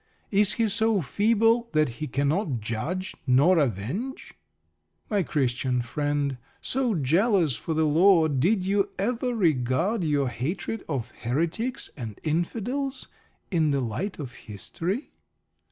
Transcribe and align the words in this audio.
Is 0.31 0.53
He 0.53 0.67
so 0.67 0.99
feeble 0.99 1.69
that 1.73 1.87
He 1.87 2.07
cannot 2.07 2.59
judge 2.59 3.13
nor 3.27 3.59
avenge? 3.59 4.33
My 5.11 5.21
Christian 5.21 5.83
friend, 5.83 6.39
so 6.59 6.95
jealous 6.95 7.55
for 7.55 7.75
the 7.75 7.85
Lord, 7.85 8.39
did 8.39 8.65
you 8.65 8.89
ever 8.97 9.35
regard 9.35 10.03
your 10.03 10.29
hatred 10.29 10.83
of 10.89 11.11
"Heretics" 11.21 11.91
and 11.95 12.19
"Infidels" 12.23 13.09
in 13.51 13.69
the 13.69 13.79
light 13.79 14.17
of 14.17 14.33
history? 14.33 15.11